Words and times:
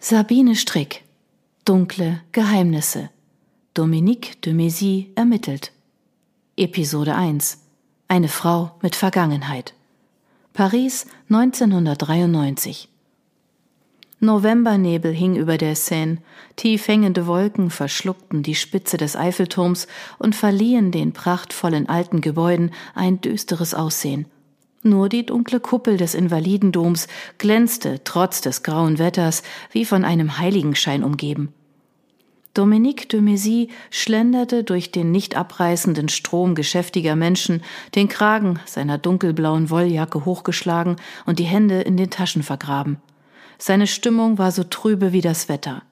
Sabine 0.00 0.54
Strick 0.54 1.02
Dunkle 1.64 2.20
Geheimnisse. 2.30 3.10
Dominique 3.74 4.40
de 4.42 4.52
Mézy 4.52 5.08
ermittelt. 5.16 5.72
Episode 6.56 7.16
1 7.16 7.58
Eine 8.06 8.28
Frau 8.28 8.76
mit 8.80 8.94
Vergangenheit. 8.94 9.74
Paris 10.52 11.04
1993 11.30 12.88
Novembernebel 14.20 15.12
hing 15.12 15.34
über 15.34 15.58
der 15.58 15.74
Seine, 15.74 16.18
tief 16.54 16.86
hängende 16.86 17.26
Wolken 17.26 17.68
verschluckten 17.68 18.44
die 18.44 18.54
Spitze 18.54 18.98
des 18.98 19.16
Eiffelturms 19.16 19.88
und 20.20 20.36
verliehen 20.36 20.92
den 20.92 21.12
prachtvollen 21.12 21.88
alten 21.88 22.20
Gebäuden 22.20 22.70
ein 22.94 23.20
düsteres 23.20 23.74
Aussehen. 23.74 24.26
Nur 24.82 25.08
die 25.08 25.26
dunkle 25.26 25.60
Kuppel 25.60 25.96
des 25.96 26.14
Invalidendoms 26.14 27.08
glänzte 27.38 28.02
trotz 28.04 28.40
des 28.40 28.62
grauen 28.62 28.98
Wetters 28.98 29.42
wie 29.72 29.84
von 29.84 30.04
einem 30.04 30.38
Heiligenschein 30.38 31.02
umgeben. 31.02 31.52
Dominique 32.54 33.08
de 33.08 33.20
Mézy 33.20 33.68
schlenderte 33.90 34.64
durch 34.64 34.90
den 34.90 35.12
nicht 35.12 35.36
abreißenden 35.36 36.08
Strom 36.08 36.54
geschäftiger 36.54 37.14
Menschen, 37.14 37.62
den 37.94 38.08
Kragen 38.08 38.58
seiner 38.66 38.98
dunkelblauen 38.98 39.70
Wolljacke 39.70 40.24
hochgeschlagen 40.24 40.96
und 41.26 41.38
die 41.38 41.44
Hände 41.44 41.80
in 41.82 41.96
den 41.96 42.10
Taschen 42.10 42.42
vergraben. 42.42 42.96
Seine 43.58 43.86
Stimmung 43.86 44.38
war 44.38 44.52
so 44.52 44.64
trübe 44.64 45.12
wie 45.12 45.20
das 45.20 45.48
Wetter. 45.48 45.82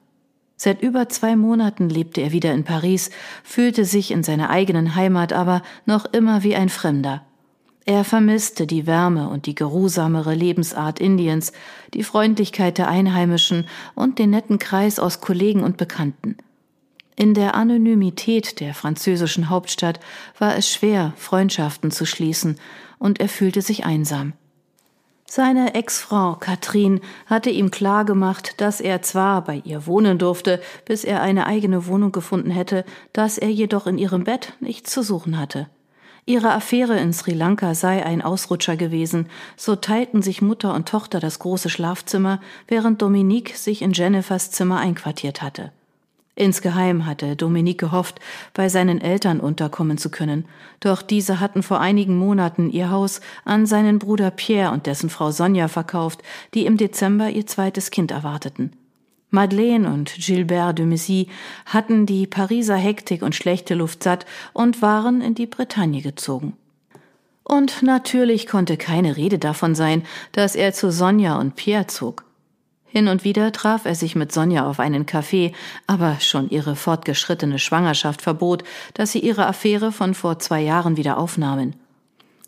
Seit 0.55 0.81
über 0.81 1.07
zwei 1.07 1.35
Monaten 1.35 1.87
lebte 1.87 2.21
er 2.21 2.31
wieder 2.31 2.53
in 2.53 2.63
Paris, 2.63 3.11
fühlte 3.43 3.85
sich 3.85 4.11
in 4.11 4.23
seiner 4.23 4.49
eigenen 4.49 4.95
Heimat 4.95 5.31
aber 5.31 5.61
noch 5.85 6.05
immer 6.05 6.43
wie 6.43 6.55
ein 6.55 6.69
Fremder. 6.69 7.23
Er 7.87 8.03
vermisste 8.03 8.67
die 8.67 8.85
Wärme 8.85 9.29
und 9.29 9.45
die 9.45 9.55
geruhsamere 9.55 10.35
Lebensart 10.35 10.99
Indiens, 10.99 11.53
die 11.93 12.03
Freundlichkeit 12.03 12.77
der 12.77 12.89
Einheimischen 12.89 13.65
und 13.95 14.19
den 14.19 14.31
netten 14.31 14.59
Kreis 14.59 14.99
aus 14.99 15.21
Kollegen 15.21 15.63
und 15.63 15.77
Bekannten. 15.77 16.35
In 17.15 17.33
der 17.33 17.55
Anonymität 17.55 18.59
der 18.59 18.73
französischen 18.73 19.49
Hauptstadt 19.49 20.01
war 20.37 20.57
es 20.57 20.69
schwer, 20.69 21.13
Freundschaften 21.15 21.89
zu 21.89 22.05
schließen, 22.05 22.57
und 22.99 23.21
er 23.21 23.29
fühlte 23.29 23.61
sich 23.61 23.85
einsam. 23.85 24.33
Seine 25.25 25.73
Ex-Frau 25.73 26.35
Katrin 26.35 26.99
hatte 27.25 27.51
ihm 27.51 27.71
klargemacht, 27.71 28.59
dass 28.59 28.81
er 28.81 29.01
zwar 29.01 29.45
bei 29.45 29.61
ihr 29.63 29.85
wohnen 29.87 30.17
durfte, 30.17 30.61
bis 30.83 31.05
er 31.05 31.21
eine 31.21 31.45
eigene 31.45 31.87
Wohnung 31.87 32.11
gefunden 32.11 32.51
hätte, 32.51 32.83
dass 33.13 33.37
er 33.37 33.49
jedoch 33.49 33.87
in 33.87 33.97
ihrem 33.97 34.25
Bett 34.25 34.57
nichts 34.59 34.91
zu 34.91 35.03
suchen 35.03 35.39
hatte. 35.39 35.69
Ihre 36.29 36.51
Affäre 36.51 36.99
in 36.99 37.13
Sri 37.13 37.31
Lanka 37.31 37.73
sei 37.73 38.05
ein 38.05 38.21
Ausrutscher 38.21 38.75
gewesen, 38.75 39.27
so 39.55 39.77
teilten 39.77 40.21
sich 40.21 40.41
Mutter 40.41 40.73
und 40.73 40.89
Tochter 40.89 41.21
das 41.21 41.39
große 41.39 41.69
Schlafzimmer, 41.69 42.41
während 42.67 43.01
Dominique 43.01 43.55
sich 43.55 43.81
in 43.81 43.93
Jennifers 43.93 44.51
Zimmer 44.51 44.77
einquartiert 44.77 45.41
hatte. 45.41 45.71
Insgeheim 46.35 47.05
hatte 47.05 47.37
Dominique 47.37 47.79
gehofft, 47.79 48.19
bei 48.53 48.67
seinen 48.67 48.99
Eltern 48.99 49.39
unterkommen 49.39 49.97
zu 49.97 50.09
können, 50.09 50.45
doch 50.81 51.01
diese 51.01 51.39
hatten 51.39 51.63
vor 51.63 51.79
einigen 51.79 52.17
Monaten 52.17 52.69
ihr 52.71 52.91
Haus 52.91 53.21
an 53.45 53.65
seinen 53.65 53.97
Bruder 53.97 54.29
Pierre 54.29 54.73
und 54.73 54.85
dessen 54.85 55.09
Frau 55.09 55.31
Sonja 55.31 55.69
verkauft, 55.69 56.23
die 56.53 56.65
im 56.65 56.75
Dezember 56.75 57.29
ihr 57.29 57.47
zweites 57.47 57.89
Kind 57.89 58.11
erwarteten. 58.11 58.73
Madeleine 59.29 59.91
und 59.91 60.13
Gilbert 60.15 60.79
de 60.79 60.85
Messy 60.85 61.27
hatten 61.65 62.05
die 62.05 62.27
Pariser 62.27 62.77
Hektik 62.77 63.21
und 63.21 63.35
schlechte 63.35 63.75
Luft 63.75 64.03
satt 64.03 64.25
und 64.53 64.81
waren 64.81 65.21
in 65.21 65.35
die 65.35 65.47
Bretagne 65.47 66.01
gezogen. 66.01 66.55
Und 67.43 67.81
natürlich 67.81 68.47
konnte 68.47 68.77
keine 68.77 69.15
Rede 69.15 69.39
davon 69.39 69.75
sein, 69.75 70.03
dass 70.31 70.55
er 70.55 70.73
zu 70.73 70.91
Sonja 70.91 71.37
und 71.37 71.55
Pierre 71.55 71.87
zog. 71.87 72.25
Hin 72.85 73.09
und 73.09 73.23
wieder 73.23 73.51
traf 73.51 73.85
er 73.85 73.95
sich 73.95 74.15
mit 74.15 74.31
Sonja 74.31 74.65
auf 74.67 74.79
einen 74.79 75.05
Kaffee, 75.05 75.53
aber 75.87 76.17
schon 76.19 76.49
ihre 76.49 76.75
fortgeschrittene 76.75 77.59
Schwangerschaft 77.59 78.21
verbot, 78.21 78.63
dass 78.93 79.11
sie 79.11 79.19
ihre 79.19 79.45
Affäre 79.45 79.91
von 79.91 80.13
vor 80.13 80.39
zwei 80.39 80.61
Jahren 80.61 80.97
wieder 80.97 81.17
aufnahmen. 81.17 81.75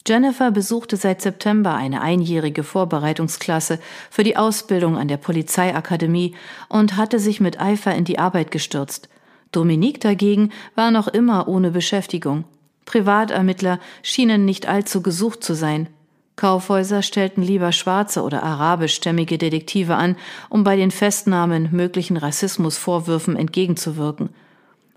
Jennifer 0.09 0.49
besuchte 0.49 0.97
seit 0.97 1.21
September 1.21 1.75
eine 1.75 2.01
einjährige 2.01 2.63
Vorbereitungsklasse 2.63 3.77
für 4.09 4.23
die 4.23 4.37
Ausbildung 4.37 4.97
an 4.97 5.07
der 5.07 5.17
Polizeiakademie 5.17 6.33
und 6.67 6.97
hatte 6.97 7.19
sich 7.19 7.39
mit 7.39 7.61
Eifer 7.61 7.93
in 7.93 8.05
die 8.05 8.17
Arbeit 8.17 8.49
gestürzt. 8.49 9.07
Dominique 9.51 10.01
dagegen 10.01 10.51
war 10.73 10.89
noch 10.89 11.07
immer 11.07 11.47
ohne 11.47 11.69
Beschäftigung. 11.69 12.45
Privatermittler 12.85 13.79
schienen 14.01 14.45
nicht 14.45 14.67
allzu 14.67 15.03
gesucht 15.03 15.43
zu 15.43 15.53
sein. 15.53 15.89
Kaufhäuser 16.37 17.03
stellten 17.03 17.43
lieber 17.43 17.71
schwarze 17.71 18.23
oder 18.23 18.41
arabischstämmige 18.41 19.37
Detektive 19.37 19.95
an, 19.95 20.15
um 20.49 20.63
bei 20.63 20.75
den 20.75 20.89
Festnahmen 20.89 21.69
möglichen 21.71 22.17
Rassismusvorwürfen 22.17 23.35
entgegenzuwirken. 23.35 24.29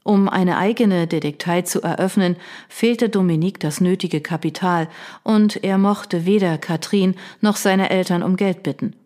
Um 0.04 0.28
eine 0.28 0.58
eigene 0.58 1.06
Detektei 1.06 1.62
zu 1.62 1.80
eröffnen, 1.82 2.36
fehlte 2.68 3.08
Dominique 3.08 3.60
das 3.60 3.80
nötige 3.80 4.20
Kapital, 4.20 4.88
und 5.22 5.62
er 5.62 5.78
mochte 5.78 6.26
weder 6.26 6.58
Katrin 6.58 7.14
noch 7.40 7.56
seine 7.56 7.90
Eltern 7.90 8.22
um 8.22 8.36
Geld 8.36 8.62
bitten. 8.62 8.96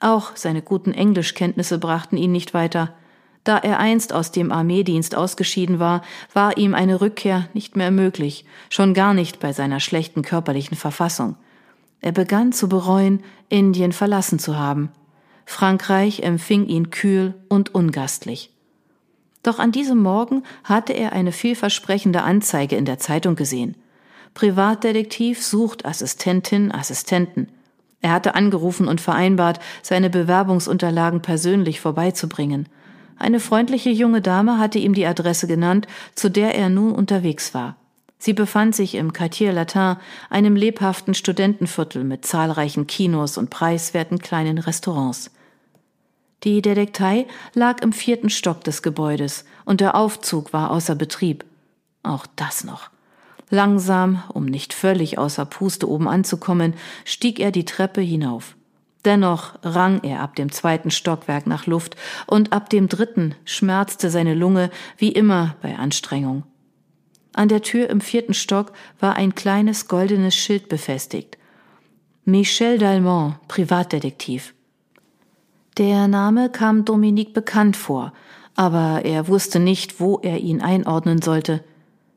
Auch 0.00 0.34
seine 0.34 0.62
guten 0.62 0.92
Englischkenntnisse 0.92 1.78
brachten 1.78 2.16
ihn 2.16 2.32
nicht 2.32 2.54
weiter. 2.54 2.94
Da 3.44 3.58
er 3.58 3.78
einst 3.78 4.12
aus 4.12 4.32
dem 4.32 4.50
Armeedienst 4.50 5.14
ausgeschieden 5.14 5.78
war, 5.78 6.02
war 6.32 6.56
ihm 6.56 6.74
eine 6.74 7.00
Rückkehr 7.00 7.48
nicht 7.52 7.76
mehr 7.76 7.90
möglich, 7.90 8.44
schon 8.70 8.94
gar 8.94 9.12
nicht 9.12 9.40
bei 9.40 9.52
seiner 9.52 9.80
schlechten 9.80 10.22
körperlichen 10.22 10.76
Verfassung. 10.76 11.36
Er 12.00 12.12
begann 12.12 12.52
zu 12.52 12.68
bereuen, 12.68 13.22
Indien 13.50 13.92
verlassen 13.92 14.38
zu 14.38 14.58
haben. 14.58 14.90
Frankreich 15.44 16.22
empfing 16.22 16.66
ihn 16.66 16.90
kühl 16.90 17.34
und 17.48 17.74
ungastlich. 17.74 18.50
Doch 19.42 19.58
an 19.58 19.72
diesem 19.72 19.98
Morgen 19.98 20.42
hatte 20.64 20.92
er 20.92 21.12
eine 21.12 21.32
vielversprechende 21.32 22.22
Anzeige 22.22 22.76
in 22.76 22.84
der 22.84 22.98
Zeitung 22.98 23.36
gesehen. 23.36 23.76
Privatdetektiv 24.34 25.42
sucht 25.42 25.84
Assistentin, 25.84 26.72
Assistenten. 26.72 27.48
Er 28.02 28.12
hatte 28.12 28.34
angerufen 28.34 28.88
und 28.88 29.00
vereinbart, 29.00 29.60
seine 29.82 30.10
Bewerbungsunterlagen 30.10 31.20
persönlich 31.22 31.80
vorbeizubringen. 31.80 32.68
Eine 33.18 33.40
freundliche 33.40 33.90
junge 33.90 34.22
Dame 34.22 34.58
hatte 34.58 34.78
ihm 34.78 34.94
die 34.94 35.04
Adresse 35.04 35.46
genannt, 35.46 35.86
zu 36.14 36.30
der 36.30 36.54
er 36.54 36.70
nun 36.70 36.92
unterwegs 36.92 37.52
war. 37.52 37.76
Sie 38.18 38.32
befand 38.32 38.74
sich 38.74 38.94
im 38.94 39.12
Quartier 39.12 39.52
Latin, 39.52 39.96
einem 40.28 40.56
lebhaften 40.56 41.14
Studentenviertel 41.14 42.04
mit 42.04 42.24
zahlreichen 42.24 42.86
Kinos 42.86 43.38
und 43.38 43.50
preiswerten 43.50 44.18
kleinen 44.18 44.58
Restaurants. 44.58 45.30
Die 46.42 46.62
Detektei 46.62 47.26
lag 47.54 47.82
im 47.82 47.92
vierten 47.92 48.30
Stock 48.30 48.64
des 48.64 48.82
Gebäudes 48.82 49.44
und 49.66 49.80
der 49.80 49.94
Aufzug 49.94 50.52
war 50.52 50.70
außer 50.70 50.94
Betrieb. 50.94 51.44
Auch 52.02 52.26
das 52.36 52.64
noch. 52.64 52.90
Langsam, 53.50 54.22
um 54.32 54.46
nicht 54.46 54.72
völlig 54.72 55.18
außer 55.18 55.44
Puste 55.44 55.88
oben 55.88 56.08
anzukommen, 56.08 56.74
stieg 57.04 57.40
er 57.40 57.50
die 57.50 57.64
Treppe 57.64 58.00
hinauf. 58.00 58.56
Dennoch 59.04 59.54
rang 59.62 60.02
er 60.02 60.20
ab 60.20 60.36
dem 60.36 60.52
zweiten 60.52 60.90
Stockwerk 60.90 61.46
nach 61.46 61.66
Luft 61.66 61.96
und 62.26 62.52
ab 62.52 62.70
dem 62.70 62.88
dritten 62.88 63.34
schmerzte 63.44 64.10
seine 64.10 64.34
Lunge 64.34 64.70
wie 64.98 65.10
immer 65.10 65.56
bei 65.62 65.76
Anstrengung. 65.76 66.44
An 67.32 67.48
der 67.48 67.62
Tür 67.62 67.88
im 67.90 68.00
vierten 68.00 68.34
Stock 68.34 68.72
war 68.98 69.14
ein 69.14 69.34
kleines 69.34 69.88
goldenes 69.88 70.34
Schild 70.34 70.68
befestigt. 70.68 71.38
Michel 72.24 72.78
Dalmont, 72.78 73.36
Privatdetektiv. 73.48 74.54
Der 75.80 76.08
Name 76.08 76.50
kam 76.50 76.84
Dominique 76.84 77.32
bekannt 77.32 77.74
vor, 77.74 78.12
aber 78.54 79.06
er 79.06 79.28
wusste 79.28 79.58
nicht, 79.58 79.98
wo 79.98 80.18
er 80.18 80.36
ihn 80.36 80.60
einordnen 80.60 81.22
sollte. 81.22 81.64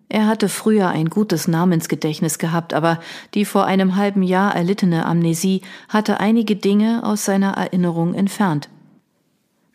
Er 0.10 0.28
hatte 0.28 0.50
früher 0.50 0.90
ein 0.90 1.10
gutes 1.10 1.48
Namensgedächtnis 1.48 2.40
gehabt, 2.40 2.74
aber 2.74 3.00
die 3.34 3.46
vor 3.46 3.64
einem 3.64 3.96
halben 3.96 4.22
Jahr 4.22 4.54
erlittene 4.54 5.06
Amnesie 5.06 5.62
hatte 5.88 6.20
einige 6.20 6.58
Dinge 6.58 7.04
aus 7.06 7.24
seiner 7.24 7.54
Erinnerung 7.54 8.16
entfernt. 8.16 8.68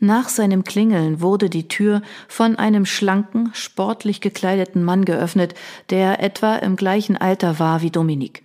Nach 0.00 0.28
seinem 0.28 0.64
Klingeln 0.64 1.22
wurde 1.22 1.48
die 1.48 1.66
Tür 1.66 2.02
von 2.28 2.56
einem 2.56 2.84
schlanken, 2.84 3.48
sportlich 3.54 4.20
gekleideten 4.20 4.84
Mann 4.84 5.06
geöffnet, 5.06 5.54
der 5.88 6.22
etwa 6.22 6.56
im 6.56 6.76
gleichen 6.76 7.16
Alter 7.16 7.58
war 7.58 7.80
wie 7.80 7.90
Dominique. 7.90 8.42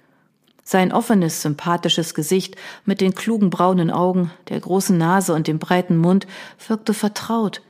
Sein 0.63 0.93
offenes, 0.93 1.41
sympathisches 1.41 2.13
Gesicht 2.13 2.55
mit 2.85 3.01
den 3.01 3.13
klugen 3.13 3.49
braunen 3.49 3.91
Augen, 3.91 4.31
der 4.47 4.59
großen 4.59 4.97
Nase 4.97 5.33
und 5.33 5.47
dem 5.47 5.59
breiten 5.59 5.97
Mund 5.97 6.25
wirkte 6.67 6.93
vertraut. 6.93 7.61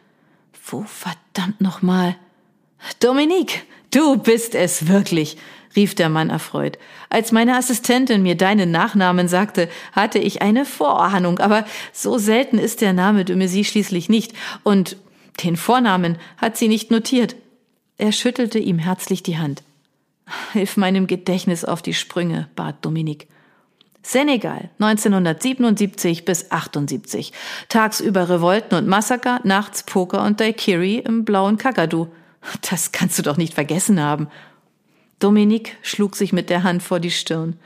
Wo 0.66 0.84
verdammt 0.84 1.60
nochmal? 1.60 2.16
Dominique, 3.00 3.66
du 3.92 4.18
bist 4.18 4.54
es 4.54 4.88
wirklich, 4.88 5.38
rief 5.76 5.96
der 5.96 6.10
Mann 6.10 6.30
erfreut. 6.30 6.78
Als 7.10 7.32
meine 7.32 7.58
Assistentin 7.58 8.22
mir 8.22 8.36
deinen 8.36 8.70
Nachnamen 8.70 9.28
sagte, 9.28 9.70
hatte 9.92 10.20
ich 10.20 10.42
eine 10.42 10.66
Vorahnung, 10.66 11.40
aber 11.40 11.66
so 11.92 12.18
selten 12.18 12.60
ist 12.60 12.82
der 12.82 12.94
Name 12.94 13.26
Messy 13.36 13.64
schließlich 13.64 14.10
nicht, 14.10 14.34
und 14.64 14.98
den 15.44 15.58
Vornamen 15.58 16.18
hat 16.38 16.58
sie 16.58 16.68
nicht 16.68 16.92
notiert. 16.92 17.36
Er 17.98 18.12
schüttelte 18.12 18.60
ihm 18.60 18.78
herzlich 18.78 19.24
die 19.24 19.38
Hand. 19.38 19.64
Hilf 20.54 20.78
meinem 20.78 21.08
Gedächtnis 21.08 21.66
auf 21.66 21.82
die 21.82 21.94
Sprünge, 21.94 22.50
bat 22.56 22.84
Dominik. 22.86 23.28
Senegal 24.02 24.70
1977 24.80 26.26
bis 26.26 26.52
78. 26.52 27.32
Tagsüber 27.70 28.30
Revolten 28.30 28.76
und 28.76 28.88
Massaker, 28.88 29.40
nachts 29.44 29.84
Poker 29.84 30.24
und 30.24 30.42
Daiquiri 30.42 30.98
im 30.98 31.24
blauen 31.24 31.58
Kakadu. 31.58 32.08
Das 32.70 32.92
kannst 32.92 33.18
du 33.18 33.24
doch 33.24 33.38
nicht 33.38 33.54
vergessen 33.54 34.02
haben. 34.02 34.28
Dominique 35.20 35.78
schlug 35.82 36.18
sich 36.18 36.34
mit 36.34 36.50
der 36.50 36.64
Hand 36.64 36.84
vor 36.84 37.00
die 37.00 37.12
Stirn. 37.12 37.58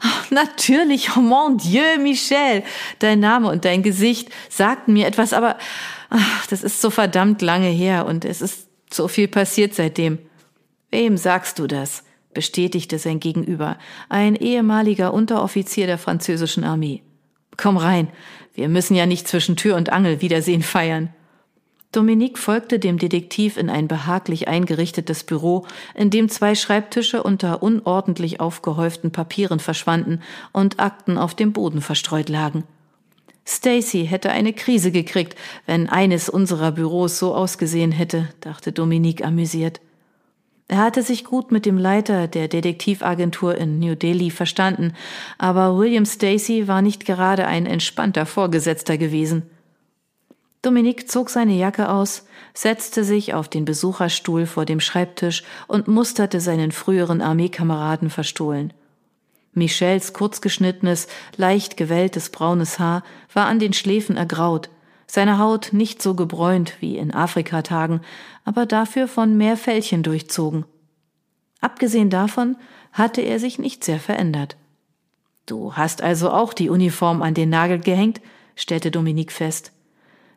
Ach, 0.00 0.30
natürlich, 0.30 1.14
oh 1.14 1.20
mon 1.20 1.58
Dieu, 1.58 1.98
Michel. 2.00 2.64
Dein 3.00 3.20
Name 3.20 3.48
und 3.48 3.66
dein 3.66 3.82
Gesicht 3.82 4.30
sagten 4.48 4.94
mir 4.94 5.06
etwas, 5.06 5.34
aber 5.34 5.58
ach, 6.08 6.46
das 6.46 6.62
ist 6.62 6.80
so 6.80 6.88
verdammt 6.88 7.42
lange 7.42 7.68
her 7.68 8.06
und 8.06 8.24
es 8.24 8.40
ist 8.40 8.66
so 8.90 9.08
viel 9.08 9.28
passiert 9.28 9.74
seitdem. 9.74 10.18
Wem 10.92 11.16
sagst 11.16 11.58
du 11.58 11.66
das? 11.66 12.04
bestätigte 12.34 12.98
sein 12.98 13.18
Gegenüber, 13.18 13.78
ein 14.08 14.36
ehemaliger 14.36 15.12
Unteroffizier 15.12 15.86
der 15.86 15.98
französischen 15.98 16.64
Armee. 16.64 17.02
Komm 17.56 17.76
rein, 17.76 18.08
wir 18.54 18.68
müssen 18.68 18.94
ja 18.94 19.06
nicht 19.06 19.26
zwischen 19.26 19.56
Tür 19.56 19.76
und 19.76 19.90
Angel 19.90 20.20
Wiedersehen 20.20 20.62
feiern. 20.62 21.08
Dominique 21.92 22.38
folgte 22.38 22.78
dem 22.78 22.98
Detektiv 22.98 23.56
in 23.56 23.68
ein 23.68 23.88
behaglich 23.88 24.48
eingerichtetes 24.48 25.24
Büro, 25.24 25.66
in 25.94 26.10
dem 26.10 26.28
zwei 26.28 26.54
Schreibtische 26.54 27.22
unter 27.22 27.62
unordentlich 27.62 28.40
aufgehäuften 28.40 29.12
Papieren 29.12 29.60
verschwanden 29.60 30.20
und 30.52 30.80
Akten 30.80 31.18
auf 31.18 31.34
dem 31.34 31.52
Boden 31.52 31.82
verstreut 31.82 32.28
lagen. 32.28 32.64
Stacy 33.46 34.06
hätte 34.06 34.30
eine 34.30 34.52
Krise 34.52 34.92
gekriegt, 34.92 35.36
wenn 35.66 35.88
eines 35.88 36.28
unserer 36.28 36.72
Büros 36.72 37.18
so 37.18 37.34
ausgesehen 37.34 37.92
hätte, 37.92 38.28
dachte 38.40 38.72
Dominique 38.72 39.24
amüsiert. 39.24 39.80
Er 40.72 40.78
hatte 40.78 41.02
sich 41.02 41.24
gut 41.26 41.52
mit 41.52 41.66
dem 41.66 41.76
Leiter 41.76 42.28
der 42.28 42.48
Detektivagentur 42.48 43.54
in 43.58 43.78
New 43.78 43.94
Delhi 43.94 44.30
verstanden, 44.30 44.94
aber 45.36 45.76
William 45.76 46.06
Stacy 46.06 46.66
war 46.66 46.80
nicht 46.80 47.04
gerade 47.04 47.46
ein 47.46 47.66
entspannter 47.66 48.24
Vorgesetzter 48.24 48.96
gewesen. 48.96 49.42
Dominik 50.62 51.10
zog 51.10 51.28
seine 51.28 51.52
Jacke 51.52 51.90
aus, 51.90 52.24
setzte 52.54 53.04
sich 53.04 53.34
auf 53.34 53.48
den 53.48 53.66
Besucherstuhl 53.66 54.46
vor 54.46 54.64
dem 54.64 54.80
Schreibtisch 54.80 55.42
und 55.68 55.88
musterte 55.88 56.40
seinen 56.40 56.72
früheren 56.72 57.20
Armeekameraden 57.20 58.08
verstohlen. 58.08 58.72
Michels 59.52 60.14
kurzgeschnittenes, 60.14 61.06
leicht 61.36 61.76
gewelltes 61.76 62.30
braunes 62.30 62.78
Haar 62.78 63.04
war 63.34 63.44
an 63.44 63.58
den 63.58 63.74
Schläfen 63.74 64.16
ergraut, 64.16 64.70
seine 65.12 65.36
Haut 65.36 65.74
nicht 65.74 66.00
so 66.00 66.14
gebräunt 66.14 66.80
wie 66.80 66.96
in 66.96 67.12
Afrikatagen, 67.12 68.00
aber 68.46 68.64
dafür 68.64 69.06
von 69.06 69.36
mehr 69.36 69.58
Fältchen 69.58 70.02
durchzogen. 70.02 70.64
Abgesehen 71.60 72.08
davon 72.08 72.56
hatte 72.92 73.20
er 73.20 73.38
sich 73.38 73.58
nicht 73.58 73.84
sehr 73.84 74.00
verändert. 74.00 74.56
Du 75.44 75.74
hast 75.74 76.00
also 76.00 76.30
auch 76.30 76.54
die 76.54 76.70
Uniform 76.70 77.20
an 77.20 77.34
den 77.34 77.50
Nagel 77.50 77.78
gehängt, 77.78 78.22
stellte 78.56 78.90
Dominik 78.90 79.32
fest. 79.32 79.72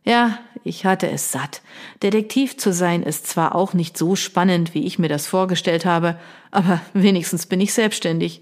Ja, 0.04 0.40
ich 0.66 0.86
hatte 0.86 1.10
es 1.10 1.32
satt. 1.32 1.62
Detektiv 2.04 2.58
zu 2.58 2.74
sein 2.74 3.02
ist 3.02 3.28
zwar 3.28 3.56
auch 3.56 3.74
nicht 3.74 3.98
so 3.98 4.18
spannend, 4.18 4.74
wie 4.74 4.86
ich 4.86 5.00
mir 5.00 5.08
das 5.08 5.26
vorgestellt 5.26 5.86
habe, 5.86 6.20
aber 6.52 6.82
wenigstens 6.94 7.46
bin 7.46 7.62
ich 7.62 7.74
selbstständig. 7.74 8.42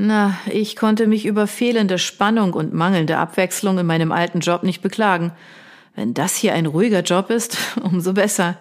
Na, 0.00 0.38
ich 0.48 0.76
konnte 0.76 1.08
mich 1.08 1.26
über 1.26 1.48
fehlende 1.48 1.98
Spannung 1.98 2.52
und 2.52 2.72
mangelnde 2.72 3.18
Abwechslung 3.18 3.80
in 3.80 3.86
meinem 3.86 4.12
alten 4.12 4.38
Job 4.38 4.62
nicht 4.62 4.80
beklagen. 4.80 5.32
Wenn 5.96 6.14
das 6.14 6.36
hier 6.36 6.54
ein 6.54 6.66
ruhiger 6.66 7.02
Job 7.02 7.30
ist, 7.30 7.58
umso 7.82 8.12
besser. 8.12 8.56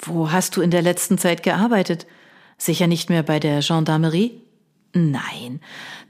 Wo 0.00 0.32
hast 0.32 0.56
du 0.56 0.60
in 0.60 0.72
der 0.72 0.82
letzten 0.82 1.18
Zeit 1.18 1.44
gearbeitet? 1.44 2.08
Sicher 2.58 2.88
nicht 2.88 3.10
mehr 3.10 3.22
bei 3.22 3.38
der 3.38 3.60
Gendarmerie? 3.60 4.40
Nein. 4.92 5.60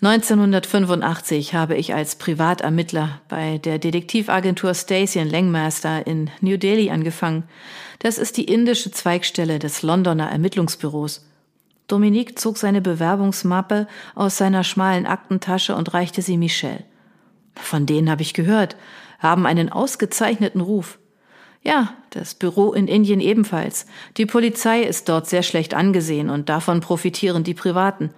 1985 0.01 1.53
habe 1.53 1.77
ich 1.77 1.93
als 1.93 2.17
Privatermittler 2.17 3.21
bei 3.29 3.59
der 3.59 3.79
Detektivagentur 3.79 4.73
Stacey 4.73 5.23
Langmaster 5.23 6.07
in 6.07 6.31
New 6.41 6.57
Delhi 6.57 6.89
angefangen. 6.89 7.45
Das 7.99 8.17
ist 8.17 8.39
die 8.39 8.45
indische 8.45 8.91
Zweigstelle 8.91 9.59
des 9.59 9.83
Londoner 9.83 10.31
Ermittlungsbüros. 10.31 11.27
Dominique 11.87 12.39
zog 12.39 12.57
seine 12.57 12.81
Bewerbungsmappe 12.81 13.87
aus 14.15 14.39
seiner 14.39 14.65
schmalen 14.65 15.07
Aktentasche 15.07 15.75
und 15.75 15.93
reichte 15.93 16.23
sie 16.23 16.39
Michelle. 16.39 16.85
Von 17.55 17.87
denen 17.87 18.11
habe 18.11 18.23
ich 18.23 18.35
gehört, 18.35 18.77
haben 19.19 19.47
einen 19.47 19.71
ausgezeichneten 19.71 20.61
Ruf. 20.61 20.99
Ja, 21.63 21.95
das 22.11 22.35
Büro 22.35 22.73
in 22.73 22.89
Indien 22.89 23.21
ebenfalls. 23.21 23.87
Die 24.17 24.27
Polizei 24.27 24.83
ist 24.83 25.09
dort 25.09 25.27
sehr 25.27 25.43
schlecht 25.43 25.73
angesehen 25.73 26.29
und 26.31 26.49
davon 26.49 26.81
profitieren 26.81 27.43
die 27.43 27.55
Privaten. 27.55 28.11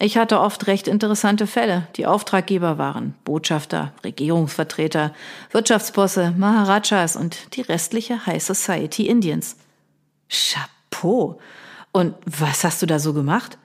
Ich 0.00 0.16
hatte 0.16 0.40
oft 0.40 0.68
recht 0.68 0.86
interessante 0.86 1.46
Fälle. 1.46 1.88
Die 1.96 2.06
Auftraggeber 2.06 2.78
waren 2.78 3.14
Botschafter, 3.24 3.92
Regierungsvertreter, 4.04 5.12
Wirtschaftsbosse, 5.50 6.32
Maharajas 6.36 7.16
und 7.16 7.56
die 7.56 7.62
restliche 7.62 8.24
High 8.24 8.42
Society 8.42 9.06
Indiens. 9.06 9.56
Chapeau. 10.28 11.40
Und 11.92 12.14
was 12.26 12.64
hast 12.64 12.82
du 12.82 12.86
da 12.86 12.98
so 12.98 13.12
gemacht? 13.12 13.58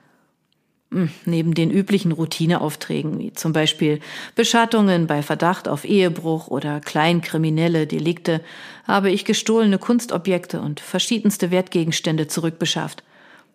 Hm, 0.90 1.10
neben 1.24 1.54
den 1.54 1.70
üblichen 1.70 2.12
Routineaufträgen, 2.12 3.18
wie 3.18 3.32
zum 3.32 3.52
Beispiel 3.52 4.00
Beschattungen 4.34 5.06
bei 5.06 5.22
Verdacht 5.22 5.68
auf 5.68 5.84
Ehebruch 5.84 6.48
oder 6.48 6.80
kleinkriminelle 6.80 7.86
Delikte, 7.86 8.40
habe 8.86 9.10
ich 9.10 9.24
gestohlene 9.24 9.78
Kunstobjekte 9.78 10.60
und 10.60 10.80
verschiedenste 10.80 11.50
Wertgegenstände 11.50 12.28
zurückbeschafft 12.28 13.02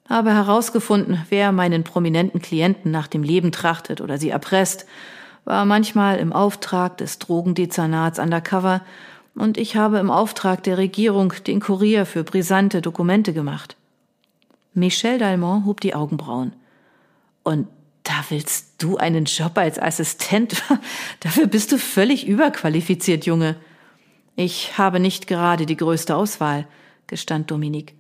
habe 0.10 0.33
herausgefunden, 0.33 1.24
wer 1.30 1.51
meinen 1.51 1.83
prominenten 1.83 2.42
Klienten 2.42 2.92
nach 2.92 3.07
dem 3.07 3.21
Leben 3.21 3.51
trachtet 3.51 4.01
oder 4.01 4.18
sie 4.18 4.30
erpresst, 4.30 4.86
war 5.45 5.66
manchmal 5.66 6.18
im 6.18 6.33
Auftrag 6.33 6.98
des 6.98 7.19
Drogendezernats 7.19 8.19
undercover 8.19 8.81
und 9.36 9.57
ich 9.57 9.75
habe 9.75 10.00
im 10.00 10.10
Auftrag 10.10 10.63
der 10.63 10.77
Regierung 10.77 11.33
den 11.45 11.60
Kurier 11.60 12.06
für 12.06 12.24
brisante 12.24 12.81
Dokumente 12.81 13.33
gemacht. 13.33 13.75
Michel 14.80 15.18
Dalmont 15.18 15.66
hob 15.66 15.81
die 15.81 15.94
Augenbrauen. 15.94 16.54
Und 17.44 17.68
da 18.04 18.24
willst 18.30 18.81
du 18.81 18.98
einen 18.98 19.26
Job 19.26 19.58
als 19.58 19.78
Assistent? 19.78 20.64
Dafür 21.20 21.48
bist 21.48 21.72
du 21.72 21.78
völlig 21.78 22.28
überqualifiziert, 22.28 23.26
Junge. 23.26 23.56
Ich 24.36 24.78
habe 24.78 25.00
nicht 25.00 25.28
gerade 25.28 25.66
die 25.66 25.78
größte 25.78 26.16
Auswahl, 26.16 26.66
gestand 27.08 27.52
Dominik. 27.52 27.94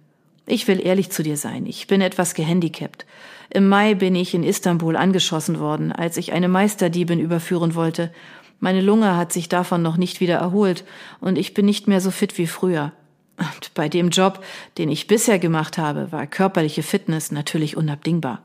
Ich 0.45 0.67
will 0.67 0.83
ehrlich 0.83 1.11
zu 1.11 1.21
dir 1.21 1.37
sein, 1.37 1.67
ich 1.67 1.85
bin 1.85 2.01
etwas 2.01 2.33
gehandicapt. 2.33 3.05
Im 3.51 3.67
Mai 3.67 3.93
bin 3.93 4.15
ich 4.15 4.33
in 4.33 4.43
Istanbul 4.43 4.95
angeschossen 4.95 5.59
worden, 5.59 5.91
als 5.91 6.17
ich 6.17 6.31
eine 6.31 6.47
Meisterdiebin 6.47 7.19
überführen 7.19 7.75
wollte. 7.75 8.11
Meine 8.59 8.81
Lunge 8.81 9.15
hat 9.15 9.31
sich 9.31 9.47
davon 9.47 9.83
noch 9.83 9.97
nicht 9.97 10.21
wieder 10.21 10.37
erholt 10.37 10.85
und 11.19 11.37
ich 11.37 11.53
bin 11.53 11.65
nicht 11.65 11.87
mehr 11.87 12.01
so 12.01 12.09
fit 12.09 12.37
wie 12.39 12.47
früher. 12.47 12.93
Und 13.39 13.73
bei 13.73 13.87
dem 13.89 14.09
Job, 14.09 14.43
den 14.77 14.89
ich 14.89 15.07
bisher 15.07 15.39
gemacht 15.39 15.77
habe, 15.77 16.11
war 16.11 16.27
körperliche 16.27 16.83
Fitness 16.83 17.31
natürlich 17.31 17.77
unabdingbar. 17.77 18.41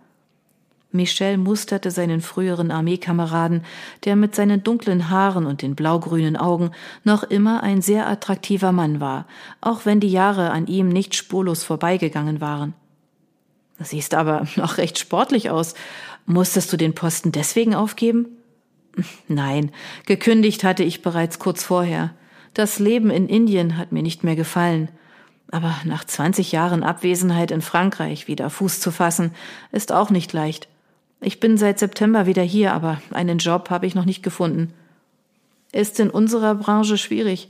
Michel 0.93 1.37
musterte 1.37 1.91
seinen 1.91 2.21
früheren 2.21 2.71
Armeekameraden, 2.71 3.65
der 4.05 4.15
mit 4.15 4.37
seinen 4.37 4.63
dunklen 4.63 5.11
Haaren 5.11 5.45
und 5.45 5.61
den 5.61 5.75
blaugrünen 5.75 6.37
Augen 6.37 6.71
noch 7.03 7.25
immer 7.25 7.65
ein 7.65 7.83
sehr 7.83 8.09
attraktiver 8.09 8.71
Mann 8.71 9.01
war, 9.01 9.27
auch 9.61 9.85
wenn 9.85 9.99
die 9.99 10.13
Jahre 10.13 10.51
an 10.51 10.69
ihm 10.69 10.89
nicht 10.89 11.17
spurlos 11.17 11.65
vorbeigegangen 11.65 12.41
waren. 12.41 12.75
Siehst 13.81 14.15
aber 14.15 14.47
noch 14.57 14.79
recht 14.79 14.99
sportlich 14.99 15.51
aus. 15.51 15.75
Musstest 16.27 16.73
du 16.73 16.77
den 16.77 16.95
Posten 16.95 17.33
deswegen 17.33 17.75
aufgeben? 17.75 18.29
Nein, 19.27 19.73
gekündigt 20.07 20.63
hatte 20.63 20.85
ich 20.85 21.03
bereits 21.03 21.41
kurz 21.41 21.65
vorher. 21.65 22.15
Das 22.54 22.78
Leben 22.78 23.11
in 23.11 23.28
Indien 23.28 23.76
hat 23.76 23.90
mir 23.90 24.02
nicht 24.02 24.23
mehr 24.23 24.37
gefallen. 24.37 24.88
Aber 25.50 25.75
nach 25.84 26.04
20 26.04 26.52
Jahren 26.52 26.84
Abwesenheit 26.84 27.50
in 27.50 27.61
Frankreich 27.61 28.28
wieder 28.28 28.49
Fuß 28.49 28.80
zu 28.80 28.92
fassen, 28.92 29.32
ist 29.73 29.92
auch 29.92 30.11
nicht 30.11 30.32
leicht. 30.32 30.68
Ich 31.20 31.40
bin 31.40 31.58
seit 31.58 31.80
September 31.80 32.26
wieder 32.26 32.42
hier, 32.42 32.73
aber 32.73 33.02
einen 33.11 33.38
Job 33.38 33.70
habe 33.70 33.87
ich 33.87 33.94
noch 33.94 34.04
nicht 34.04 34.23
gefunden. 34.23 34.73
Ist 35.73 35.99
in 35.99 36.11
unserer 36.11 36.54
Branche 36.54 36.96
schwierig. 36.96 37.49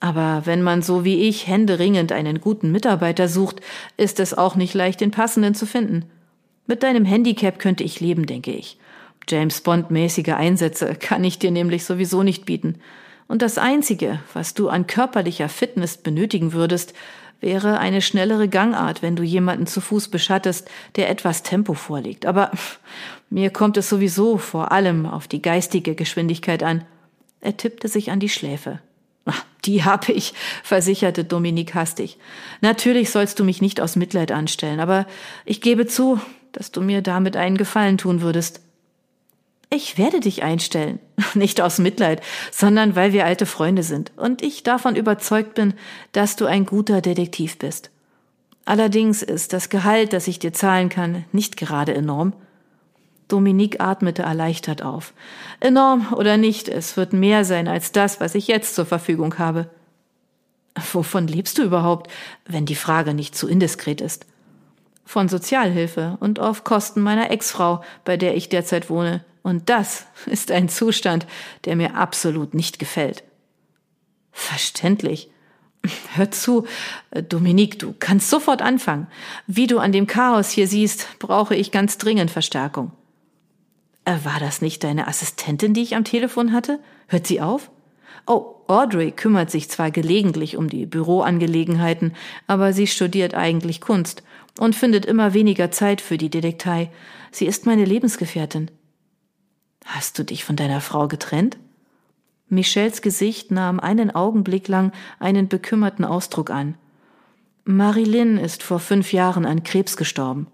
Aber 0.00 0.42
wenn 0.44 0.62
man 0.62 0.82
so 0.82 1.04
wie 1.04 1.28
ich 1.28 1.46
händeringend 1.46 2.12
einen 2.12 2.40
guten 2.40 2.72
Mitarbeiter 2.72 3.28
sucht, 3.28 3.60
ist 3.96 4.20
es 4.20 4.34
auch 4.36 4.56
nicht 4.56 4.74
leicht, 4.74 5.00
den 5.00 5.12
passenden 5.12 5.54
zu 5.54 5.64
finden. 5.64 6.04
Mit 6.66 6.82
deinem 6.82 7.04
Handicap 7.04 7.58
könnte 7.58 7.84
ich 7.84 8.00
leben, 8.00 8.26
denke 8.26 8.52
ich. 8.52 8.78
James 9.28 9.60
Bond 9.60 9.90
mäßige 9.90 10.30
Einsätze 10.30 10.94
kann 11.00 11.24
ich 11.24 11.38
dir 11.38 11.52
nämlich 11.52 11.84
sowieso 11.84 12.22
nicht 12.22 12.44
bieten. 12.44 12.80
Und 13.32 13.40
das 13.40 13.56
Einzige, 13.56 14.18
was 14.34 14.52
du 14.52 14.68
an 14.68 14.86
körperlicher 14.86 15.48
Fitness 15.48 15.96
benötigen 15.96 16.52
würdest, 16.52 16.92
wäre 17.40 17.78
eine 17.78 18.02
schnellere 18.02 18.46
Gangart, 18.46 19.00
wenn 19.00 19.16
du 19.16 19.22
jemanden 19.22 19.66
zu 19.66 19.80
Fuß 19.80 20.08
beschattest, 20.08 20.70
der 20.96 21.08
etwas 21.08 21.42
Tempo 21.42 21.72
vorlegt. 21.72 22.26
Aber 22.26 22.50
mir 23.30 23.48
kommt 23.48 23.78
es 23.78 23.88
sowieso 23.88 24.36
vor 24.36 24.70
allem 24.70 25.06
auf 25.06 25.28
die 25.28 25.40
geistige 25.40 25.94
Geschwindigkeit 25.94 26.62
an. 26.62 26.84
Er 27.40 27.56
tippte 27.56 27.88
sich 27.88 28.10
an 28.10 28.20
die 28.20 28.28
Schläfe. 28.28 28.80
Die 29.64 29.82
habe 29.82 30.12
ich, 30.12 30.34
versicherte 30.62 31.24
Dominik 31.24 31.74
hastig. 31.74 32.18
Natürlich 32.60 33.08
sollst 33.08 33.38
du 33.38 33.44
mich 33.44 33.62
nicht 33.62 33.80
aus 33.80 33.96
Mitleid 33.96 34.30
anstellen, 34.30 34.78
aber 34.78 35.06
ich 35.46 35.62
gebe 35.62 35.86
zu, 35.86 36.20
dass 36.52 36.70
du 36.70 36.82
mir 36.82 37.00
damit 37.00 37.38
einen 37.38 37.56
Gefallen 37.56 37.96
tun 37.96 38.20
würdest. 38.20 38.60
Ich 39.74 39.96
werde 39.96 40.20
dich 40.20 40.42
einstellen. 40.42 40.98
Nicht 41.34 41.62
aus 41.62 41.78
Mitleid, 41.78 42.20
sondern 42.50 42.94
weil 42.94 43.14
wir 43.14 43.24
alte 43.24 43.46
Freunde 43.46 43.82
sind 43.82 44.12
und 44.16 44.42
ich 44.42 44.62
davon 44.62 44.96
überzeugt 44.96 45.54
bin, 45.54 45.72
dass 46.12 46.36
du 46.36 46.44
ein 46.44 46.66
guter 46.66 47.00
Detektiv 47.00 47.56
bist. 47.56 47.90
Allerdings 48.66 49.22
ist 49.22 49.54
das 49.54 49.70
Gehalt, 49.70 50.12
das 50.12 50.28
ich 50.28 50.38
dir 50.38 50.52
zahlen 50.52 50.90
kann, 50.90 51.24
nicht 51.32 51.56
gerade 51.56 51.94
enorm. 51.94 52.34
Dominique 53.28 53.80
atmete 53.80 54.22
erleichtert 54.22 54.82
auf. 54.82 55.14
Enorm 55.58 56.12
oder 56.12 56.36
nicht, 56.36 56.68
es 56.68 56.98
wird 56.98 57.14
mehr 57.14 57.46
sein 57.46 57.66
als 57.66 57.92
das, 57.92 58.20
was 58.20 58.34
ich 58.34 58.48
jetzt 58.48 58.74
zur 58.74 58.84
Verfügung 58.84 59.38
habe. 59.38 59.70
Wovon 60.92 61.26
lebst 61.26 61.56
du 61.56 61.62
überhaupt, 61.62 62.10
wenn 62.44 62.66
die 62.66 62.74
Frage 62.74 63.14
nicht 63.14 63.34
zu 63.34 63.48
indiskret 63.48 64.02
ist? 64.02 64.26
Von 65.06 65.30
Sozialhilfe 65.30 66.18
und 66.20 66.40
auf 66.40 66.62
Kosten 66.62 67.00
meiner 67.00 67.30
Ex-Frau, 67.30 67.82
bei 68.04 68.18
der 68.18 68.36
ich 68.36 68.50
derzeit 68.50 68.90
wohne. 68.90 69.24
Und 69.42 69.68
das 69.68 70.06
ist 70.26 70.50
ein 70.50 70.68
Zustand, 70.68 71.26
der 71.64 71.76
mir 71.76 71.96
absolut 71.96 72.54
nicht 72.54 72.78
gefällt. 72.78 73.24
Verständlich. 74.32 75.28
Hör 76.14 76.30
zu, 76.30 76.66
Dominique, 77.28 77.78
du 77.78 77.94
kannst 77.98 78.30
sofort 78.30 78.62
anfangen. 78.62 79.08
Wie 79.46 79.66
du 79.66 79.78
an 79.78 79.90
dem 79.90 80.06
Chaos 80.06 80.50
hier 80.50 80.68
siehst, 80.68 81.18
brauche 81.18 81.56
ich 81.56 81.72
ganz 81.72 81.98
dringend 81.98 82.30
Verstärkung. 82.30 82.92
Äh, 84.04 84.18
war 84.22 84.38
das 84.38 84.62
nicht 84.62 84.84
deine 84.84 85.08
Assistentin, 85.08 85.74
die 85.74 85.82
ich 85.82 85.96
am 85.96 86.04
Telefon 86.04 86.52
hatte? 86.52 86.78
Hört 87.08 87.26
sie 87.26 87.40
auf? 87.40 87.70
Oh, 88.26 88.54
Audrey 88.68 89.10
kümmert 89.10 89.50
sich 89.50 89.68
zwar 89.68 89.90
gelegentlich 89.90 90.56
um 90.56 90.68
die 90.68 90.86
Büroangelegenheiten, 90.86 92.14
aber 92.46 92.72
sie 92.72 92.86
studiert 92.86 93.34
eigentlich 93.34 93.80
Kunst 93.80 94.22
und 94.58 94.76
findet 94.76 95.04
immer 95.04 95.34
weniger 95.34 95.72
Zeit 95.72 96.00
für 96.00 96.18
die 96.18 96.30
Detektei. 96.30 96.90
Sie 97.32 97.46
ist 97.46 97.66
meine 97.66 97.84
Lebensgefährtin. 97.84 98.70
Hast 99.84 100.18
du 100.18 100.24
dich 100.24 100.44
von 100.44 100.56
deiner 100.56 100.80
Frau 100.80 101.08
getrennt? 101.08 101.58
Michels 102.48 103.02
Gesicht 103.02 103.50
nahm 103.50 103.80
einen 103.80 104.14
Augenblick 104.14 104.68
lang 104.68 104.92
einen 105.18 105.48
bekümmerten 105.48 106.04
Ausdruck 106.04 106.50
an. 106.50 106.76
Marilyn 107.64 108.38
ist 108.38 108.62
vor 108.62 108.78
fünf 108.78 109.12
Jahren 109.12 109.46
an 109.46 109.62
Krebs 109.62 109.96
gestorben. 109.96 110.48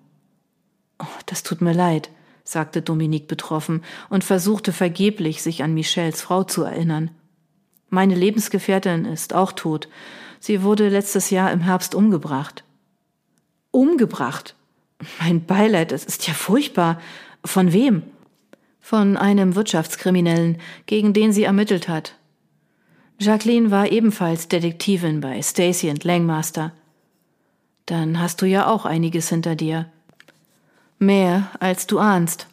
Oh, 0.99 1.06
das 1.26 1.42
tut 1.42 1.61
mir 1.61 1.73
leid, 1.73 2.11
sagte 2.44 2.82
Dominique 2.82 3.28
betroffen 3.28 3.82
und 4.11 4.25
versuchte 4.25 4.73
vergeblich, 4.73 5.42
sich 5.42 5.62
an 5.62 5.75
Michels 5.75 6.23
Frau 6.23 6.44
zu 6.44 6.62
erinnern. 6.62 7.11
Meine 7.88 8.14
Lebensgefährtin 8.14 9.04
ist 9.06 9.35
auch 9.35 9.52
tot. 9.52 9.88
Sie 10.40 10.62
wurde 10.62 10.88
letztes 10.88 11.30
Jahr 11.30 11.50
im 11.50 11.61
Herbst 11.61 11.94
umgebracht. 11.94 12.62
Umgebracht? 13.70 14.54
Mein 15.20 15.44
Beileid, 15.44 15.92
das 15.92 16.04
ist 16.04 16.26
ja 16.26 16.35
furchtbar. 16.35 17.00
Von 17.44 17.73
wem? 17.73 18.02
Von 18.88 19.18
einem 19.18 19.54
Wirtschaftskriminellen, 19.54 20.57
gegen 20.87 21.12
den 21.12 21.30
sie 21.30 21.45
ermittelt 21.45 21.88
hat. 21.88 22.14
Jacqueline 23.18 23.71
war 23.71 23.92
ebenfalls 23.92 24.49
Detektivin 24.49 25.21
bei 25.21 25.42
Stacy 25.42 25.90
und 25.90 26.04
Langmaster. 26.04 26.73
Dann 27.85 28.18
hast 28.18 28.40
du 28.40 28.47
ja 28.47 28.66
auch 28.66 28.87
einiges 28.87 29.28
hinter 29.28 29.57
dir. 29.57 29.90
Mehr, 30.99 31.50
als 31.61 31.87
du 31.87 31.99
ahnst. 31.99 32.47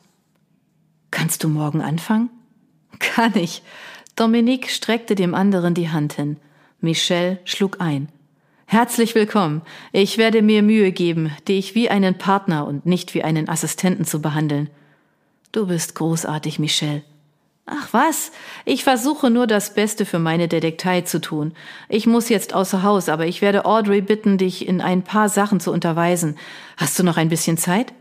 Kannst 1.10 1.42
du 1.46 1.48
morgen 1.48 1.82
anfangen? 1.82 2.30
Kann 3.00 3.38
ich. 3.38 3.62
Dominique 4.18 4.70
streckte 4.70 5.16
dem 5.16 5.36
anderen 5.36 5.74
die 5.74 5.90
Hand 5.90 6.12
hin. 6.12 6.36
Michel 6.82 7.40
schlug 7.46 7.80
ein. 7.80 8.10
Herzlich 8.66 9.16
willkommen. 9.16 9.62
Ich 9.94 10.18
werde 10.18 10.42
mir 10.42 10.64
Mühe 10.64 10.92
geben, 10.92 11.32
dich 11.48 11.76
wie 11.76 11.90
einen 11.90 12.18
Partner 12.18 12.68
und 12.68 12.86
nicht 12.86 13.14
wie 13.14 13.24
einen 13.24 13.48
Assistenten 13.48 14.04
zu 14.04 14.22
behandeln. 14.22 14.70
Du 15.56 15.68
bist 15.68 15.96
großartig, 15.96 16.60
Michel. 16.60 17.02
Ach 17.66 17.88
was, 17.94 18.34
ich 18.66 18.84
versuche 18.84 19.30
nur 19.30 19.48
das 19.48 19.74
Beste 19.74 20.06
für 20.06 20.20
meine 20.20 20.50
Detektei 20.50 21.00
zu 21.00 21.22
tun. 21.22 21.54
Ich 21.88 22.08
muss 22.08 22.28
jetzt 22.28 22.54
außer 22.54 22.84
Haus, 22.84 23.08
aber 23.08 23.26
ich 23.26 23.42
werde 23.42 23.64
Audrey 23.64 24.02
bitten, 24.02 24.38
dich 24.38 24.68
in 24.68 24.82
ein 24.82 25.04
paar 25.04 25.30
Sachen 25.30 25.62
zu 25.62 25.72
unterweisen. 25.72 26.38
Hast 26.76 27.00
du 27.00 27.04
noch 27.04 27.16
ein 27.16 27.30
bisschen 27.30 27.58
Zeit? 27.58 27.94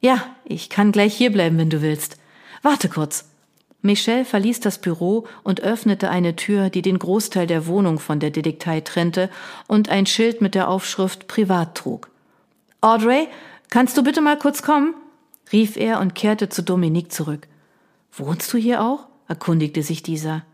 Ja, 0.00 0.22
ich 0.44 0.70
kann 0.70 0.92
gleich 0.92 1.16
hierbleiben, 1.16 1.58
wenn 1.58 1.70
du 1.70 1.82
willst. 1.82 2.18
Warte 2.62 2.88
kurz. 2.88 3.28
Michel 3.80 4.24
verließ 4.24 4.60
das 4.60 4.78
Büro 4.78 5.26
und 5.42 5.60
öffnete 5.60 6.08
eine 6.08 6.36
Tür, 6.36 6.70
die 6.70 6.82
den 6.82 7.00
Großteil 7.00 7.48
der 7.48 7.66
Wohnung 7.66 7.98
von 7.98 8.20
der 8.20 8.30
Detektei 8.30 8.80
trennte 8.80 9.28
und 9.66 9.88
ein 9.88 10.06
Schild 10.06 10.40
mit 10.40 10.54
der 10.54 10.68
Aufschrift 10.68 11.26
Privat 11.26 11.74
trug. 11.74 12.10
Audrey, 12.80 13.26
kannst 13.70 13.96
du 13.96 14.04
bitte 14.04 14.20
mal 14.20 14.38
kurz 14.38 14.62
kommen? 14.62 14.94
Rief 15.52 15.76
er 15.76 16.00
und 16.00 16.14
kehrte 16.14 16.48
zu 16.48 16.62
Dominique 16.62 17.12
zurück. 17.12 17.48
Wohnst 18.12 18.52
du 18.52 18.58
hier 18.58 18.82
auch? 18.82 19.06
erkundigte 19.28 19.82
sich 19.82 20.02
dieser. 20.02 20.44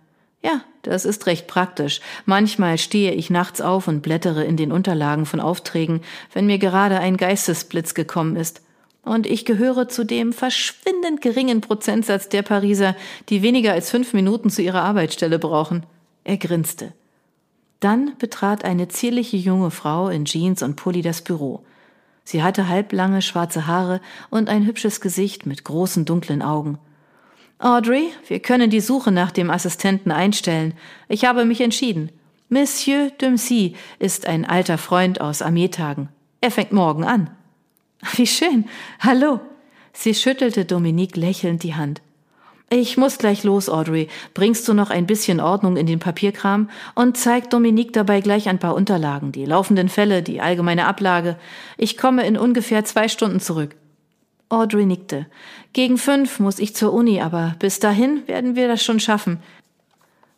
Ja, 0.43 0.63
das 0.83 1.05
ist 1.05 1.27
recht 1.27 1.49
praktisch. 1.49 2.01
Manchmal 2.25 2.79
stehe 2.79 3.13
ich 3.13 3.31
nachts 3.31 3.61
auf 3.61 3.89
und 3.89 4.03
blättere 4.03 4.45
in 4.45 4.57
den 4.57 4.71
Unterlagen 4.71 5.27
von 5.27 5.41
Aufträgen, 5.41 6.03
wenn 6.33 6.47
mir 6.47 6.59
gerade 6.59 7.01
ein 7.01 7.17
Geistesblitz 7.17 7.95
gekommen 7.95 8.37
ist 8.37 8.63
und 9.09 9.27
ich 9.27 9.45
gehöre 9.45 9.89
zu 9.89 10.05
dem 10.05 10.33
verschwindend 10.33 11.21
geringen 11.21 11.61
Prozentsatz 11.61 12.29
der 12.29 12.43
Pariser, 12.43 12.95
die 13.29 13.43
weniger 13.43 13.73
als 13.73 13.91
fünf 13.91 14.13
Minuten 14.13 14.51
zu 14.51 14.63
ihrer 14.63 14.83
Arbeitsstelle 14.83 15.39
brauchen. 15.39 15.85
Er 16.25 16.37
grinste. 16.37 16.93
Dann 17.81 18.13
betrat 18.19 18.65
eine 18.65 18.89
zierliche 18.89 19.37
junge 19.37 19.71
Frau 19.71 20.09
in 20.09 20.25
Jeans 20.25 20.63
und 20.63 20.77
Pulli 20.77 21.03
das 21.03 21.23
Büro. 21.23 21.65
Sie 22.31 22.43
hatte 22.43 22.69
halblange 22.69 23.23
schwarze 23.23 23.67
Haare 23.67 24.03
und 24.29 24.51
ein 24.51 24.67
hübsches 24.67 25.01
Gesicht 25.01 25.47
mit 25.47 25.65
großen 25.65 26.05
dunklen 26.05 26.43
Augen. 26.43 26.77
Audrey, 27.59 28.11
wir 28.27 28.41
können 28.41 28.69
die 28.69 28.83
Suche 28.83 29.11
nach 29.11 29.31
dem 29.31 29.49
Assistenten 29.49 30.11
einstellen. 30.13 30.75
Ich 31.09 31.25
habe 31.25 31.47
mich 31.47 31.63
entschieden. 31.63 32.13
Monsieur 32.51 33.09
Dempsey 33.13 33.77
ist 33.99 34.27
ein 34.27 34.45
alter 34.45 34.77
Freund 34.77 35.23
aus 35.23 35.41
Armeetagen. 35.41 36.11
Er 36.43 36.51
fängt 36.51 36.71
morgen 36.71 37.05
an. 37.05 37.31
Wie 38.17 38.27
schön. 38.27 38.67
Hallo. 39.01 39.41
Sie 39.95 40.13
schüttelte 40.13 40.67
Dominique 40.67 41.17
lächelnd 41.17 41.63
die 41.63 41.77
Hand. 41.77 42.03
Ich 42.71 42.99
muss 42.99 43.17
gleich 43.17 43.45
los, 43.45 43.71
Audrey. 43.71 44.09
Bringst 44.35 44.69
du 44.69 44.75
noch 44.75 44.91
ein 44.91 45.07
bisschen 45.07 45.41
Ordnung 45.41 45.79
in 45.79 45.87
den 45.87 46.01
Papierkram 46.01 46.69
und 46.95 47.17
zeig 47.17 47.49
Dominique 47.49 47.95
dabei 47.95 48.21
gleich 48.21 48.47
ein 48.49 48.59
paar 48.59 48.75
Unterlagen, 48.75 49.33
die 49.33 49.47
laufenden 49.47 49.89
Fälle, 49.89 50.23
die 50.23 50.43
allgemeine 50.43 50.87
Ablage. 50.87 51.39
Ich 51.79 51.97
komme 51.97 52.27
in 52.27 52.37
ungefähr 52.37 52.85
zwei 52.85 53.09
Stunden 53.09 53.41
zurück. 53.41 53.75
Audrey 54.51 54.85
nickte. 54.85 55.27
Gegen 55.73 55.97
fünf 55.97 56.41
muss 56.41 56.59
ich 56.59 56.77
zur 56.77 56.93
Uni, 56.93 57.23
aber 57.23 57.55
bis 57.59 57.81
dahin 57.81 58.27
werden 58.29 58.55
wir 58.55 58.69
das 58.69 58.85
schon 58.85 59.01
schaffen. 59.01 59.39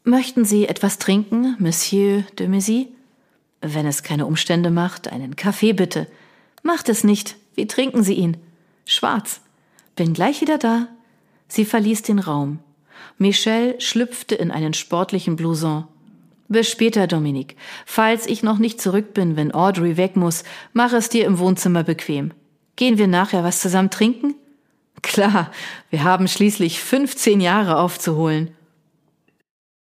Möchten 0.05 0.45
Sie 0.45 0.67
etwas 0.67 0.99
trinken, 0.99 1.57
Monsieur 1.59 2.23
de 2.39 2.47
Messy? 2.47 2.89
Wenn 3.61 3.87
es 3.87 4.05
keine 4.05 4.27
Umstände 4.27 4.71
macht, 4.71 5.13
einen 5.13 5.37
Kaffee 5.37 5.73
bitte. 5.73 6.07
Macht 6.63 6.89
es 6.89 7.03
nicht. 7.03 7.37
Wie 7.55 7.67
trinken 7.67 8.05
Sie 8.05 8.15
ihn? 8.15 8.37
Schwarz. 8.87 9.41
Bin 9.97 10.15
gleich 10.15 10.41
wieder 10.41 10.59
da. 10.59 10.89
Sie 11.51 11.65
verließ 11.65 12.03
den 12.03 12.21
Raum. 12.21 12.61
Michelle 13.19 13.79
schlüpfte 13.81 14.37
in 14.37 14.53
einen 14.53 14.73
sportlichen 14.73 15.35
Blouson. 15.35 15.85
Bis 16.49 16.71
später, 16.71 17.07
Dominik. 17.07 17.57
Falls 17.85 18.27
ich 18.27 18.43
noch 18.43 18.59
nicht 18.59 18.81
zurück 18.81 19.15
bin, 19.15 19.37
wenn 19.37 19.53
Audrey 19.53 19.97
weg 19.97 20.17
muss, 20.17 20.45
mach 20.73 20.93
es 20.93 21.09
dir 21.09 21.27
im 21.27 21.39
Wohnzimmer 21.39 21.83
bequem. 21.83 22.31
Gehen 22.77 22.99
wir 22.99 23.09
nachher 23.09 23.45
was 23.45 23.61
zusammen 23.61 23.91
trinken? 23.91 24.35
Klar, 25.03 25.51
wir 25.91 26.05
haben 26.05 26.29
schließlich 26.29 26.81
15 26.81 27.41
Jahre 27.41 27.79
aufzuholen. 27.79 28.53